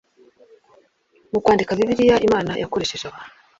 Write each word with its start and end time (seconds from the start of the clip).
Mu 1.31 1.39
kwandika 1.43 1.77
Bibiliya 1.77 2.15
Imana 2.27 2.51
yakoresheje 2.61 3.03
abantu 3.07 3.33